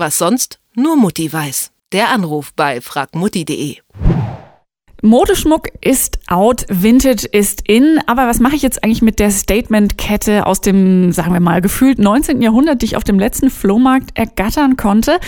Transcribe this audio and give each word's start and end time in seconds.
Was 0.00 0.16
sonst 0.16 0.60
nur 0.74 0.96
Mutti 0.96 1.30
weiß. 1.30 1.72
Der 1.92 2.08
Anruf 2.08 2.54
bei 2.54 2.80
fragmutti.de. 2.80 3.76
Modeschmuck 5.02 5.68
ist 5.82 6.20
out, 6.26 6.64
Vintage 6.70 7.26
ist 7.30 7.68
in, 7.68 8.00
aber 8.06 8.26
was 8.26 8.40
mache 8.40 8.56
ich 8.56 8.62
jetzt 8.62 8.82
eigentlich 8.82 9.02
mit 9.02 9.18
der 9.18 9.30
Statement-Kette 9.30 10.46
aus 10.46 10.62
dem, 10.62 11.12
sagen 11.12 11.34
wir 11.34 11.40
mal, 11.40 11.60
gefühlt 11.60 11.98
19. 11.98 12.40
Jahrhundert, 12.40 12.80
die 12.80 12.86
ich 12.86 12.96
auf 12.96 13.04
dem 13.04 13.18
letzten 13.18 13.50
Flohmarkt 13.50 14.16
ergattern 14.16 14.78
konnte? 14.78 15.20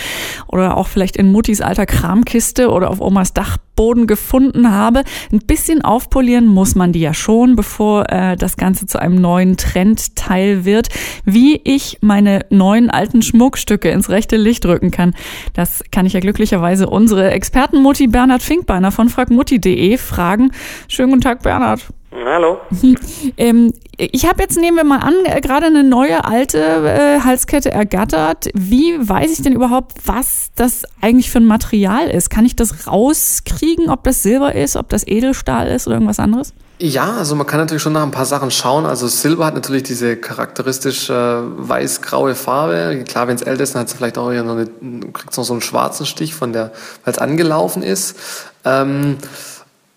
Oder 0.47 0.75
auch 0.75 0.87
vielleicht 0.87 1.17
in 1.17 1.31
Muttis 1.31 1.61
alter 1.61 1.85
Kramkiste 1.85 2.71
oder 2.71 2.89
auf 2.89 2.99
Omas 2.99 3.33
Dachboden 3.73 4.07
gefunden 4.07 4.71
habe. 4.71 5.03
Ein 5.31 5.39
bisschen 5.39 5.81
aufpolieren 5.81 6.45
muss 6.45 6.75
man 6.75 6.91
die 6.91 6.99
ja 6.99 7.13
schon, 7.13 7.55
bevor 7.55 8.11
äh, 8.11 8.35
das 8.37 8.57
Ganze 8.57 8.85
zu 8.85 8.99
einem 8.99 9.15
neuen 9.15 9.57
Trendteil 9.57 10.65
wird. 10.65 10.89
Wie 11.25 11.59
ich 11.63 11.97
meine 12.01 12.45
neuen 12.49 12.89
alten 12.89 13.21
Schmuckstücke 13.21 13.89
ins 13.89 14.09
rechte 14.09 14.37
Licht 14.37 14.65
rücken 14.65 14.91
kann, 14.91 15.15
das 15.53 15.83
kann 15.91 16.05
ich 16.05 16.13
ja 16.13 16.19
glücklicherweise 16.19 16.89
unsere 16.89 17.31
Expertenmutti 17.31 18.07
Bernhard 18.07 18.43
Finkbeiner 18.43 18.91
von 18.91 19.09
Frag 19.09 19.29
Mutti 19.31 19.53
www.ftf.de 19.63 19.97
fragen. 19.97 20.51
Schönen 20.87 21.09
guten 21.09 21.21
Tag, 21.21 21.41
Bernhard. 21.43 21.81
Hallo. 22.13 22.59
ähm, 23.37 23.73
ich 23.97 24.27
habe 24.27 24.41
jetzt, 24.41 24.57
nehmen 24.57 24.77
wir 24.77 24.83
mal 24.83 24.99
an, 24.99 25.13
äh, 25.25 25.41
gerade 25.41 25.65
eine 25.65 25.83
neue 25.83 26.23
alte 26.25 26.59
äh, 26.59 27.19
Halskette 27.21 27.71
ergattert. 27.71 28.49
Wie 28.53 28.95
weiß 28.97 29.31
ich 29.31 29.41
denn 29.41 29.53
überhaupt, 29.53 29.93
was 30.05 30.51
das 30.55 30.83
eigentlich 31.01 31.31
für 31.31 31.39
ein 31.39 31.45
Material 31.45 32.09
ist? 32.09 32.29
Kann 32.29 32.45
ich 32.45 32.55
das 32.55 32.87
rauskriegen, 32.87 33.89
ob 33.89 34.03
das 34.03 34.23
Silber 34.23 34.53
ist, 34.53 34.75
ob 34.75 34.89
das 34.89 35.07
Edelstahl 35.07 35.67
ist 35.67 35.87
oder 35.87 35.95
irgendwas 35.95 36.19
anderes? 36.19 36.53
Ja, 36.79 37.13
also 37.17 37.35
man 37.35 37.47
kann 37.47 37.59
natürlich 37.59 37.81
schon 37.81 37.93
nach 37.93 38.03
ein 38.03 38.11
paar 38.11 38.25
Sachen 38.25 38.51
schauen. 38.51 38.85
Also 38.85 39.07
Silber 39.07 39.45
hat 39.45 39.53
natürlich 39.53 39.83
diese 39.83 40.17
charakteristische 40.17 41.13
äh, 41.13 41.69
weiß-graue 41.69 42.35
Farbe. 42.35 43.03
Klar, 43.07 43.27
wenn 43.27 43.35
es 43.35 43.41
älter 43.41 43.63
ist, 43.63 43.73
dann 43.75 43.81
hat 43.81 43.87
es 43.87 43.93
vielleicht 43.93 44.17
auch 44.17 44.31
noch 44.31 44.57
eine, 44.57 44.65
kriegt 45.13 45.31
es 45.31 45.37
noch 45.37 45.45
so 45.45 45.53
einen 45.53 45.61
schwarzen 45.61 46.05
Stich 46.05 46.35
von 46.35 46.51
der, 46.51 46.71
weil 47.05 47.13
es 47.13 47.19
angelaufen 47.19 47.83
ist. 47.83 48.17
Ähm, 48.65 49.17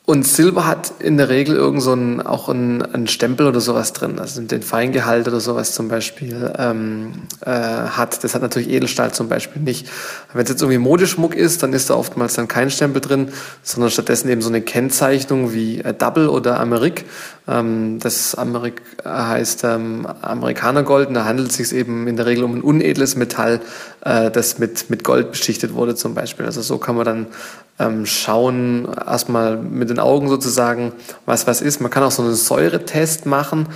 und 0.06 0.24
Silber 0.24 0.68
hat 0.68 0.92
in 1.00 1.16
der 1.16 1.28
Regel 1.28 1.56
irgend 1.56 1.82
so 1.82 1.92
ein, 1.92 2.24
auch 2.24 2.48
einen, 2.48 2.80
einen 2.80 3.08
Stempel 3.08 3.44
oder 3.48 3.60
sowas 3.60 3.92
drin, 3.92 4.20
also 4.20 4.40
den 4.40 4.62
Feingehalt 4.62 5.26
oder 5.26 5.40
sowas 5.40 5.74
zum 5.74 5.88
Beispiel 5.88 6.54
ähm, 6.56 7.22
äh, 7.40 7.50
hat. 7.50 8.22
Das 8.22 8.36
hat 8.36 8.40
natürlich 8.40 8.70
Edelstahl 8.70 9.12
zum 9.12 9.28
Beispiel 9.28 9.60
nicht. 9.60 9.88
Wenn 10.32 10.44
es 10.44 10.48
jetzt 10.48 10.62
irgendwie 10.62 10.78
Modeschmuck 10.78 11.34
ist, 11.34 11.64
dann 11.64 11.72
ist 11.72 11.90
da 11.90 11.94
oftmals 11.94 12.34
dann 12.34 12.46
kein 12.46 12.70
Stempel 12.70 13.00
drin, 13.00 13.30
sondern 13.64 13.90
stattdessen 13.90 14.28
eben 14.28 14.42
so 14.42 14.48
eine 14.48 14.62
Kennzeichnung 14.62 15.52
wie 15.52 15.80
äh, 15.80 15.92
Double 15.92 16.28
oder 16.28 16.60
Amerik. 16.60 17.04
Ähm, 17.48 17.98
das 18.00 18.34
Amerik 18.34 18.82
heißt 19.04 19.64
ähm, 19.64 20.06
Amerikanergold 20.22 21.08
und 21.08 21.14
da 21.14 21.24
handelt 21.24 21.50
es 21.50 21.56
sich 21.56 21.72
eben 21.72 22.08
in 22.08 22.16
der 22.16 22.26
Regel 22.26 22.44
um 22.44 22.54
ein 22.54 22.62
unedles 22.62 23.16
Metall, 23.16 23.60
äh, 24.04 24.30
das 24.30 24.58
mit, 24.58 24.90
mit 24.90 25.04
Gold 25.04 25.30
beschichtet 25.30 25.74
wurde 25.74 25.94
zum 25.94 26.14
Beispiel. 26.14 26.46
Also 26.46 26.62
so 26.62 26.78
kann 26.78 26.96
man 26.96 27.04
dann 27.04 27.26
ähm, 27.78 28.06
schauen, 28.06 28.88
erstmal 29.06 29.58
mit 29.58 29.90
den 29.90 29.98
Augen 29.98 30.28
sozusagen, 30.28 30.92
was 31.24 31.46
was 31.46 31.60
ist. 31.60 31.80
Man 31.80 31.90
kann 31.90 32.02
auch 32.02 32.10
so 32.10 32.22
einen 32.22 32.34
Säuretest 32.34 33.26
machen, 33.26 33.68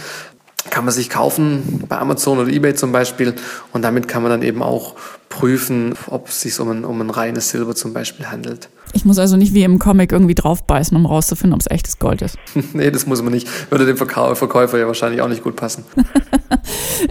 kann 0.69 0.85
man 0.85 0.93
sich 0.93 1.09
kaufen 1.09 1.85
bei 1.89 1.99
Amazon 1.99 2.39
oder 2.39 2.51
eBay 2.51 2.75
zum 2.75 2.93
Beispiel 2.93 3.35
und 3.73 3.83
damit 3.83 4.09
kann 4.09 4.23
man 4.23 4.31
dann 4.31 4.43
eben 4.43 4.63
auch 4.63 4.95
prüfen, 5.31 5.95
ob 6.09 6.29
es 6.29 6.43
sich 6.43 6.59
um 6.61 6.71
ein, 6.71 6.85
um 6.85 7.01
ein 7.01 7.09
reines 7.09 7.51
Silber 7.51 7.75
zum 7.75 7.95
Beispiel 7.95 8.27
handelt. 8.27 8.69
Ich 8.93 9.05
muss 9.05 9.19
also 9.19 9.37
nicht 9.37 9.55
wie 9.55 9.63
im 9.63 9.79
Comic 9.79 10.11
irgendwie 10.11 10.35
draufbeißen, 10.35 10.97
um 10.97 11.07
rauszufinden, 11.07 11.55
ob 11.55 11.61
es 11.61 11.71
echtes 11.71 11.99
Gold 11.99 12.23
ist. 12.23 12.37
nee, 12.73 12.91
das 12.91 13.07
muss 13.07 13.23
man 13.23 13.33
nicht. 13.33 13.49
Würde 13.71 13.87
dem 13.87 13.97
Verkäufer 13.97 14.79
ja 14.79 14.87
wahrscheinlich 14.87 15.23
auch 15.23 15.29
nicht 15.29 15.43
gut 15.43 15.57
passen. 15.57 15.85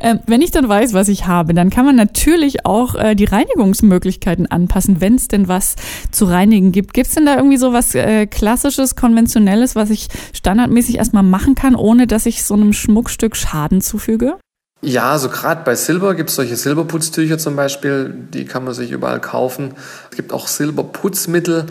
Ähm, 0.02 0.20
wenn 0.28 0.42
ich 0.42 0.52
dann 0.52 0.70
weiß, 0.70 0.94
was 0.94 1.08
ich 1.08 1.26
habe, 1.26 1.54
dann 1.54 1.70
kann 1.70 1.86
man 1.86 1.96
natürlich 1.96 2.66
auch 2.66 2.96
äh, 2.96 3.16
die 3.16 3.26
Reinigungsmöglichkeiten 3.26 4.46
anpassen, 4.46 5.02
wenn 5.02 5.16
es 5.16 5.28
denn 5.28 5.48
was 5.48 5.76
zu 6.12 6.26
reinigen 6.26 6.72
gibt. 6.72 6.94
Gibt 6.94 7.08
es 7.08 7.16
denn 7.16 7.26
da 7.26 7.36
irgendwie 7.36 7.58
so 7.58 7.74
was 7.74 7.96
äh, 7.96 8.28
Klassisches, 8.28 8.96
Konventionelles, 8.96 9.76
was 9.76 9.90
ich 9.90 10.08
standardmäßig 10.34 10.98
erstmal 10.98 11.24
machen 11.24 11.56
kann, 11.56 11.76
ohne 11.76 12.06
dass 12.06 12.28
ich 12.28 12.44
so 12.44 12.54
einem 12.54 12.74
Schmuckstück 12.74 13.36
Schaden 13.40 13.82
zufüge? 13.82 14.38
Ja, 14.82 15.12
also 15.12 15.28
gerade 15.28 15.64
bei 15.66 15.76
Silber 15.76 16.16
gibt 16.16 16.30
es 16.30 16.36
solche 16.36 16.56
Silberputztücher 16.56 17.38
zum 17.38 17.56
Beispiel, 17.56 18.14
die 18.34 18.46
kann 18.46 18.64
man 18.64 18.74
sich 18.74 18.92
überall 18.92 19.20
kaufen. 19.20 19.74
Es 20.10 20.16
gibt 20.16 20.32
auch 20.32 20.48
Silberputzmittel, 20.48 21.66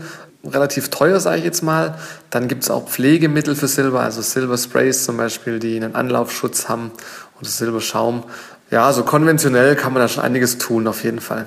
relativ 0.44 0.90
teuer, 0.90 1.18
sage 1.18 1.38
ich 1.38 1.44
jetzt 1.44 1.62
mal. 1.62 1.98
Dann 2.30 2.48
gibt 2.48 2.64
es 2.64 2.70
auch 2.70 2.88
Pflegemittel 2.88 3.56
für 3.56 3.68
Silber, 3.68 4.00
also 4.00 4.20
Silbersprays 4.20 5.04
zum 5.04 5.16
Beispiel, 5.16 5.58
die 5.58 5.76
einen 5.76 5.94
Anlaufschutz 5.94 6.68
haben 6.68 6.90
oder 7.40 7.48
Silberschaum. 7.48 8.24
Ja, 8.70 8.92
so 8.92 9.02
konventionell 9.04 9.74
kann 9.76 9.94
man 9.94 10.02
da 10.02 10.08
schon 10.08 10.22
einiges 10.22 10.58
tun, 10.58 10.86
auf 10.86 11.02
jeden 11.02 11.20
Fall. 11.20 11.46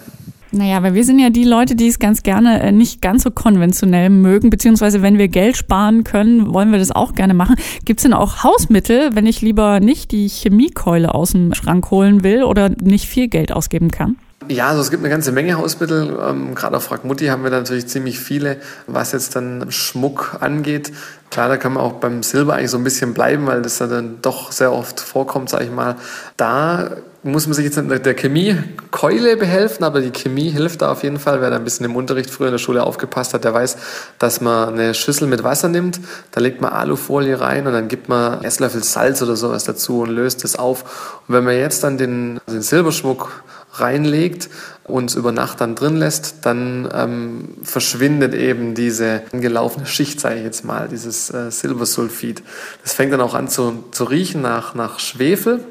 Naja, 0.54 0.84
weil 0.84 0.94
wir 0.94 1.06
sind 1.06 1.20
ja 1.20 1.30
die 1.30 1.46
Leute, 1.46 1.76
die 1.76 1.88
es 1.88 1.98
ganz 1.98 2.24
gerne 2.24 2.62
äh, 2.62 2.72
nicht 2.74 3.02
ganz 3.02 3.24
so 3.24 3.32
konventionell 3.32 4.10
mögen, 4.10 4.50
beziehungsweise 4.50 5.02
wenn 5.02 5.18
wir 5.18 5.30
Geld 5.30 5.56
sparen 5.56 6.04
können, 6.04 6.54
wollen 6.54 6.72
wir 6.72 6.80
das 6.80 6.92
auch 6.92 7.14
gerne 7.14 7.34
machen. 7.34 7.56
Gibt 7.86 8.02
es 8.02 8.04
denn 8.04 8.14
auch 8.14 8.44
Hausmittel, 8.44 9.16
wenn 9.16 9.26
ich 9.26 9.42
lieber 9.42 9.80
nicht 9.80 10.12
die 10.12 10.28
Chemiekeule 10.28 11.16
aus 11.16 11.32
dem 11.32 11.54
Schrank 11.54 11.90
holen 11.90 12.24
will 12.24 12.44
oder 12.44 12.70
nicht 12.70 13.08
viel 13.08 13.30
Geld 13.30 13.54
ausgeben 13.54 13.92
kann? 13.92 14.18
Ja, 14.50 14.68
also 14.68 14.82
es 14.82 14.92
gibt 14.92 15.02
eine 15.04 15.10
ganze 15.10 15.32
Menge 15.32 15.58
Hausmittel. 15.58 16.18
Ähm, 16.22 16.56
Gerade 16.56 16.76
auf 16.76 16.84
Fragmutti 16.84 17.28
haben 17.28 17.44
wir 17.44 17.52
natürlich 17.52 17.88
ziemlich 17.88 18.20
viele, 18.20 18.58
was 18.88 19.14
jetzt 19.14 19.36
dann 19.36 19.72
Schmuck 19.72 20.38
angeht. 20.42 20.92
Klar, 21.30 21.48
da 21.48 21.56
kann 21.56 21.74
man 21.74 21.84
auch 21.84 21.94
beim 21.94 22.24
Silber 22.24 22.56
eigentlich 22.56 22.72
so 22.72 22.78
ein 22.78 22.84
bisschen 22.84 23.14
bleiben, 23.14 23.46
weil 23.46 23.62
das 23.62 23.78
dann 23.78 24.18
doch 24.22 24.52
sehr 24.52 24.74
oft 24.74 25.00
vorkommt, 25.00 25.50
sage 25.50 25.66
ich 25.66 25.72
mal. 25.72 25.96
Da 26.36 26.98
muss 27.24 27.46
man 27.46 27.54
sich 27.54 27.66
jetzt 27.66 27.82
mit 27.82 28.06
der 28.06 28.16
Chemiekeule 28.16 29.38
behelfen, 29.38 29.84
aber 29.84 30.02
die 30.02 30.12
Chemie 30.12 30.50
hilft 30.50 30.82
da 30.82 30.92
auf 30.92 31.04
jeden 31.04 31.20
Fall. 31.20 31.40
Wer 31.40 31.52
da 31.52 31.58
ein 31.58 31.64
bisschen 31.64 31.86
im 31.86 31.96
Unterricht 31.96 32.32
früher 32.32 32.48
in 32.48 32.54
der 32.54 32.58
Schule 32.58 32.84
aufgepasst 32.84 33.36
hat, 33.36 33.44
der 33.44 33.54
weiß, 33.54 33.78
dass 34.18 34.42
man 34.42 34.74
eine 34.74 34.96
Schüssel 34.96 35.28
mit 35.28 35.44
Wasser 35.44 35.70
nimmt, 35.70 36.00
da 36.32 36.42
legt 36.42 36.62
man 36.62 36.74
Alufolie 36.74 37.40
rein 37.40 37.68
und 37.68 37.74
dann 37.74 37.88
gibt 37.88 38.10
man 38.10 38.34
einen 38.34 38.44
Esslöffel 38.44 38.84
Salz 38.84 39.22
oder 39.22 39.36
sowas 39.36 39.66
dazu 39.66 40.02
und 40.02 40.10
löst 40.10 40.44
es 40.44 40.56
auf. 40.56 41.22
Und 41.28 41.36
wenn 41.36 41.44
man 41.44 41.56
jetzt 41.56 41.84
dann 41.84 42.00
den, 42.00 42.40
den 42.50 42.64
Silberschmuck 42.64 43.44
reinlegt 43.74 44.50
und 44.84 45.14
über 45.16 45.32
Nacht 45.32 45.62
dann 45.62 45.76
drin 45.76 45.98
lässt, 45.98 46.46
dann 46.46 46.90
ähm, 46.92 47.50
verschwindet 47.62 48.34
eben 48.34 48.74
diese 48.74 49.22
angelaufene 49.32 49.86
Schicht, 49.86 50.20
sage 50.20 50.38
ich 50.38 50.44
jetzt 50.44 50.66
mal, 50.66 50.88
dieses 50.88 51.30
äh, 51.30 51.52
Silbersulfid. 51.52 52.42
Das 52.84 52.94
fängt 52.94 53.14
dann 53.14 53.22
auch 53.22 53.36
an 53.36 53.48
zu, 53.48 53.84
zu 53.92 54.06
riechen 54.06 54.42
nach, 54.42 54.74
nach 54.74 55.00
Schwefel. 55.00 55.64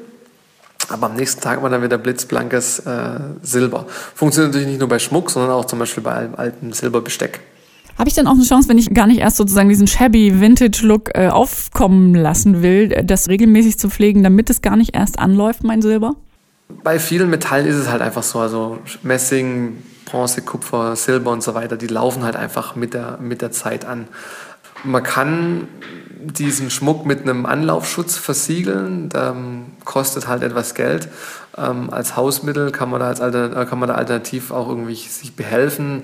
Aber 0.91 1.07
am 1.07 1.15
nächsten 1.15 1.41
Tag 1.41 1.61
man 1.61 1.71
dann 1.71 1.83
wieder 1.83 1.97
blitzblankes 1.97 2.79
äh, 2.79 3.19
Silber. 3.41 3.85
Funktioniert 4.15 4.53
natürlich 4.53 4.67
nicht 4.67 4.79
nur 4.79 4.89
bei 4.89 4.99
Schmuck, 4.99 5.31
sondern 5.31 5.51
auch 5.51 5.65
zum 5.65 5.79
Beispiel 5.79 6.03
bei 6.03 6.29
altem 6.35 6.73
Silberbesteck. 6.73 7.39
Habe 7.97 8.09
ich 8.09 8.15
dann 8.15 8.27
auch 8.27 8.33
eine 8.33 8.43
Chance, 8.43 8.67
wenn 8.69 8.77
ich 8.77 8.93
gar 8.93 9.07
nicht 9.07 9.19
erst 9.19 9.37
sozusagen 9.37 9.69
diesen 9.69 9.87
shabby 9.87 10.39
Vintage-Look 10.41 11.11
äh, 11.13 11.27
aufkommen 11.27 12.15
lassen 12.15 12.63
will, 12.63 12.89
das 13.03 13.27
regelmäßig 13.27 13.77
zu 13.77 13.89
pflegen, 13.89 14.23
damit 14.23 14.49
es 14.49 14.61
gar 14.61 14.75
nicht 14.75 14.95
erst 14.95 15.19
anläuft, 15.19 15.63
mein 15.63 15.81
Silber? 15.81 16.15
Bei 16.83 16.99
vielen 16.99 17.29
Metallen 17.29 17.67
ist 17.67 17.75
es 17.75 17.89
halt 17.89 18.01
einfach 18.01 18.23
so, 18.23 18.39
also 18.39 18.79
Messing, 19.03 19.77
Bronze, 20.05 20.41
Kupfer, 20.41 20.95
Silber 20.95 21.31
und 21.31 21.43
so 21.43 21.53
weiter, 21.53 21.77
die 21.77 21.87
laufen 21.87 22.23
halt 22.23 22.35
einfach 22.35 22.75
mit 22.75 22.93
der, 22.93 23.17
mit 23.21 23.41
der 23.41 23.51
Zeit 23.51 23.85
an. 23.85 24.07
Man 24.83 25.03
kann 25.03 25.67
diesen 26.23 26.69
Schmuck 26.69 27.05
mit 27.05 27.21
einem 27.21 27.45
Anlaufschutz 27.45 28.17
versiegeln, 28.17 29.09
der 29.09 29.35
kostet 29.85 30.27
halt 30.27 30.43
etwas 30.43 30.75
Geld. 30.75 31.09
Ähm, 31.57 31.89
als 31.91 32.15
Hausmittel 32.15 32.71
kann 32.71 32.89
man 32.89 32.99
da 32.99 33.07
als 33.07 33.19
kann 33.69 33.79
man 33.79 33.89
da 33.89 33.95
alternativ 33.95 34.51
auch 34.51 34.69
irgendwie 34.69 34.95
sich 34.95 35.35
behelfen. 35.35 36.03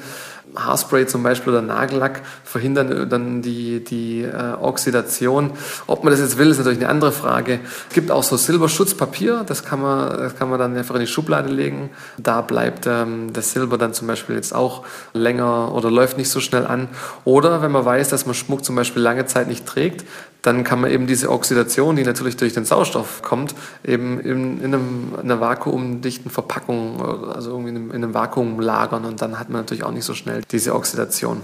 Haarspray 0.57 1.05
zum 1.07 1.23
Beispiel 1.23 1.53
oder 1.53 1.61
Nagellack 1.61 2.21
verhindern 2.43 3.09
dann 3.09 3.41
die, 3.41 3.83
die 3.83 4.23
äh, 4.23 4.53
Oxidation. 4.59 5.51
Ob 5.87 6.03
man 6.03 6.11
das 6.11 6.19
jetzt 6.19 6.37
will, 6.37 6.49
ist 6.49 6.57
natürlich 6.57 6.79
eine 6.79 6.89
andere 6.89 7.11
Frage. 7.11 7.59
Es 7.89 7.93
gibt 7.93 8.11
auch 8.11 8.23
so 8.23 8.37
Silberschutzpapier, 8.37 9.43
das 9.45 9.63
kann 9.63 9.81
man, 9.81 10.09
das 10.17 10.35
kann 10.35 10.49
man 10.49 10.59
dann 10.59 10.75
einfach 10.75 10.95
in 10.95 11.01
die 11.01 11.07
Schublade 11.07 11.49
legen. 11.49 11.89
Da 12.17 12.41
bleibt 12.41 12.87
ähm, 12.87 13.33
das 13.33 13.51
Silber 13.51 13.77
dann 13.77 13.93
zum 13.93 14.07
Beispiel 14.07 14.35
jetzt 14.35 14.53
auch 14.53 14.83
länger 15.13 15.73
oder 15.73 15.91
läuft 15.91 16.17
nicht 16.17 16.29
so 16.29 16.39
schnell 16.39 16.65
an. 16.65 16.89
Oder 17.23 17.61
wenn 17.61 17.71
man 17.71 17.85
weiß, 17.85 18.09
dass 18.09 18.25
man 18.25 18.35
Schmuck 18.35 18.63
zum 18.65 18.75
Beispiel 18.75 19.01
lange 19.01 19.25
Zeit 19.25 19.47
nicht 19.47 19.65
trägt, 19.65 20.05
dann 20.47 20.63
kann 20.63 20.79
man 20.79 20.89
eben 20.91 21.07
diese 21.07 21.29
Oxidation, 21.29 21.97
die 21.97 22.03
natürlich 22.03 22.37
durch 22.37 22.53
den 22.53 22.63
Sauerstoff 22.63 23.21
kommt, 23.21 23.53
eben 23.83 24.19
in, 24.21 24.61
in, 24.61 24.73
einem, 24.73 25.13
in 25.15 25.19
einer 25.19 25.41
vakuumdichten 25.41 26.31
Verpackung, 26.31 27.01
also 27.01 27.51
irgendwie 27.51 27.71
in 27.71 27.75
einem, 27.75 27.91
in 27.91 28.03
einem 28.03 28.13
Vakuum 28.13 28.61
lagern 28.61 29.03
und 29.03 29.21
dann 29.21 29.37
hat 29.39 29.49
man 29.49 29.61
natürlich 29.61 29.83
auch 29.83 29.91
nicht 29.91 30.05
so 30.05 30.13
schnell 30.13 30.41
diese 30.49 30.73
Oxidation. 30.73 31.41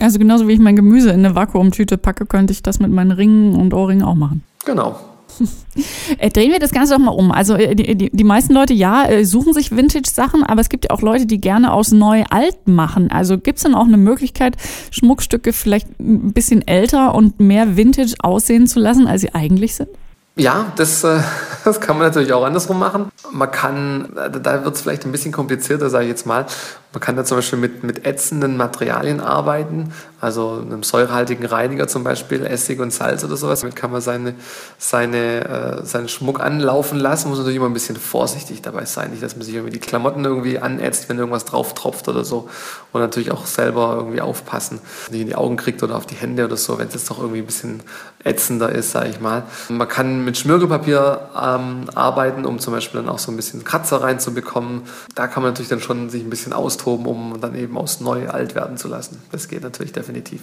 Also 0.00 0.18
genauso 0.18 0.48
wie 0.48 0.54
ich 0.54 0.60
mein 0.60 0.76
Gemüse 0.76 1.10
in 1.10 1.26
eine 1.26 1.34
Vakuumtüte 1.34 1.98
packe, 1.98 2.24
könnte 2.24 2.52
ich 2.52 2.62
das 2.62 2.80
mit 2.80 2.90
meinen 2.90 3.10
Ringen 3.10 3.54
und 3.54 3.74
Ohrringen 3.74 4.02
auch 4.02 4.14
machen. 4.14 4.42
Genau. 4.64 4.98
Äh, 6.18 6.30
drehen 6.30 6.50
wir 6.50 6.58
das 6.58 6.72
Ganze 6.72 6.94
doch 6.94 7.00
mal 7.00 7.10
um. 7.10 7.30
Also 7.30 7.54
äh, 7.54 7.74
die, 7.74 7.94
die, 7.94 8.10
die 8.10 8.24
meisten 8.24 8.52
Leute, 8.52 8.74
ja, 8.74 9.04
äh, 9.04 9.24
suchen 9.24 9.52
sich 9.52 9.76
Vintage-Sachen, 9.76 10.42
aber 10.42 10.60
es 10.60 10.68
gibt 10.68 10.86
ja 10.86 10.90
auch 10.90 11.02
Leute, 11.02 11.26
die 11.26 11.40
gerne 11.40 11.72
aus 11.72 11.92
neu 11.92 12.24
alt 12.30 12.66
machen. 12.66 13.10
Also 13.10 13.38
gibt 13.38 13.58
es 13.58 13.62
dann 13.62 13.74
auch 13.74 13.86
eine 13.86 13.96
Möglichkeit, 13.96 14.56
Schmuckstücke 14.90 15.52
vielleicht 15.52 15.88
ein 16.00 16.32
bisschen 16.32 16.66
älter 16.66 17.14
und 17.14 17.38
mehr 17.40 17.76
Vintage 17.76 18.14
aussehen 18.20 18.66
zu 18.66 18.80
lassen, 18.80 19.06
als 19.06 19.20
sie 19.20 19.34
eigentlich 19.34 19.74
sind? 19.74 19.88
Ja, 20.36 20.72
das, 20.76 21.02
das 21.64 21.80
kann 21.80 21.98
man 21.98 22.06
natürlich 22.06 22.32
auch 22.32 22.44
andersrum 22.44 22.78
machen. 22.78 23.10
Man 23.30 23.50
kann, 23.50 24.08
da 24.14 24.64
wird 24.64 24.74
es 24.74 24.82
vielleicht 24.82 25.04
ein 25.04 25.12
bisschen 25.12 25.32
komplizierter, 25.32 25.90
sage 25.90 26.04
ich 26.04 26.10
jetzt 26.10 26.26
mal. 26.26 26.46
Man 26.98 27.04
kann 27.04 27.14
da 27.14 27.24
zum 27.24 27.38
Beispiel 27.38 27.60
mit, 27.60 27.84
mit 27.84 28.06
ätzenden 28.06 28.56
Materialien 28.56 29.20
arbeiten, 29.20 29.92
also 30.20 30.60
einem 30.60 30.82
säurehaltigen 30.82 31.46
Reiniger 31.46 31.86
zum 31.86 32.02
Beispiel, 32.02 32.44
Essig 32.44 32.80
und 32.80 32.92
Salz 32.92 33.22
oder 33.22 33.36
sowas. 33.36 33.60
Damit 33.60 33.76
kann 33.76 33.92
man 33.92 34.00
seine, 34.00 34.34
seine, 34.78 35.44
äh, 35.44 35.84
seinen 35.84 36.08
Schmuck 36.08 36.40
anlaufen 36.40 36.98
lassen, 36.98 37.28
muss 37.28 37.38
natürlich 37.38 37.58
immer 37.58 37.66
ein 37.66 37.72
bisschen 37.72 37.94
vorsichtig 37.94 38.62
dabei 38.62 38.84
sein. 38.84 39.12
Nicht, 39.12 39.22
dass 39.22 39.36
man 39.36 39.44
sich 39.44 39.54
irgendwie 39.54 39.74
die 39.74 39.78
Klamotten 39.78 40.24
irgendwie 40.24 40.58
anätzt, 40.58 41.08
wenn 41.08 41.18
irgendwas 41.18 41.44
drauf 41.44 41.72
tropft 41.72 42.08
oder 42.08 42.24
so. 42.24 42.48
Und 42.92 43.00
natürlich 43.00 43.30
auch 43.30 43.46
selber 43.46 43.94
irgendwie 43.96 44.20
aufpassen, 44.20 44.80
nicht 45.12 45.20
in 45.20 45.28
die 45.28 45.36
Augen 45.36 45.56
kriegt 45.56 45.84
oder 45.84 45.94
auf 45.94 46.06
die 46.06 46.16
Hände 46.16 46.46
oder 46.46 46.56
so, 46.56 46.80
wenn 46.80 46.88
es 46.88 46.94
jetzt 46.94 47.08
doch 47.10 47.20
irgendwie 47.20 47.38
ein 47.38 47.46
bisschen 47.46 47.84
ätzender 48.24 48.70
ist, 48.70 48.90
sage 48.90 49.10
ich 49.10 49.20
mal. 49.20 49.44
Man 49.68 49.86
kann 49.86 50.24
mit 50.24 50.36
Schmirgelpapier 50.36 51.28
ähm, 51.40 51.84
arbeiten, 51.94 52.44
um 52.44 52.58
zum 52.58 52.72
Beispiel 52.72 53.00
dann 53.00 53.08
auch 53.08 53.20
so 53.20 53.30
ein 53.30 53.36
bisschen 53.36 53.62
Kratzer 53.62 54.02
reinzubekommen. 54.02 54.82
Da 55.14 55.28
kann 55.28 55.44
man 55.44 55.52
natürlich 55.52 55.68
dann 55.68 55.80
schon 55.80 56.10
sich 56.10 56.24
ein 56.24 56.30
bisschen 56.30 56.52
austoben, 56.88 57.06
um 57.06 57.40
dann 57.40 57.54
eben 57.54 57.76
aus 57.76 58.00
neu 58.00 58.28
alt 58.28 58.54
werden 58.54 58.76
zu 58.76 58.88
lassen. 58.88 59.20
Das 59.30 59.48
geht 59.48 59.62
natürlich 59.62 59.92
definitiv. 59.92 60.40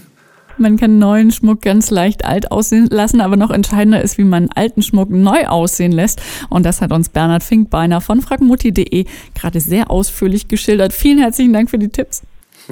Man 0.57 0.77
kann 0.77 1.00
neuen 1.00 1.31
Schmuck 1.31 1.62
ganz 1.62 1.92
leicht 1.92 2.24
alt 2.24 2.50
aussehen 2.50 2.88
lassen, 2.89 3.19
aber 3.19 3.36
noch 3.36 3.51
entscheidender 3.51 4.01
ist, 4.01 4.18
wie 4.18 4.24
man 4.24 4.50
alten 4.56 4.81
Schmuck 4.83 5.09
neu 5.09 5.47
aussehen 5.47 5.92
lässt. 5.92 6.21
Und 6.50 6.65
das 6.65 6.80
hat 6.80 6.94
uns 6.94 7.09
Bernhard 7.09 7.44
Finkbeiner 7.44 8.00
von 8.00 8.21
fragmutti.de 8.21 9.06
gerade 9.33 9.59
sehr 9.59 9.92
ausführlich 9.92 10.47
geschildert. 10.47 10.94
Vielen 10.94 11.19
herzlichen 11.19 11.51
Dank 11.51 11.69
für 11.69 11.77
die 11.77 11.89
Tipps. 11.89 12.21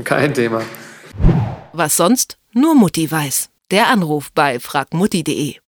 Kein 0.06 0.34
Thema. 0.34 0.62
Was 1.74 1.98
sonst 1.98 2.38
nur 2.54 2.74
Mutti 2.74 3.12
weiß. 3.12 3.50
Der 3.70 3.90
Anruf 3.90 4.32
bei 4.32 4.60
fragmutti.de 4.60 5.56